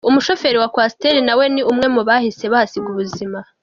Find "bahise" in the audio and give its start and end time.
2.09-2.45